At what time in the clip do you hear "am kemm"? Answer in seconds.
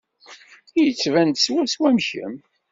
1.89-2.35